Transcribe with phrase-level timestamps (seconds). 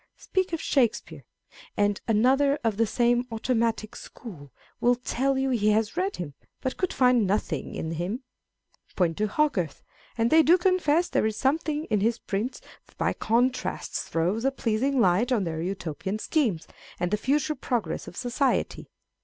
[0.17, 1.25] Speak of Shakespeare,
[1.77, 6.75] and another of the same automci^", school will tell you he has read him, but
[6.75, 8.23] could find n\ .iiing in him.
[8.95, 9.83] Point to Hogarth,
[10.17, 14.49] and they do confess there is something in his prints that by contrast throws a
[14.49, 16.67] pleasing light on their Utopian schemes,
[16.99, 18.89] and the future progress of society.